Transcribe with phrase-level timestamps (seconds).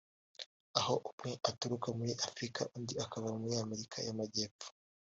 [0.79, 4.67] aho umwe aturuka muri Afurika undi akava muri Amerika y’Amajyepfo